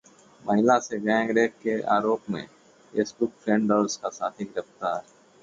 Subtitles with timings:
[0.43, 2.45] महिला से गैंगरेप के आरोप में
[2.93, 5.03] फेसबुक फ्रेंड और उसका साथी गिरफ्तार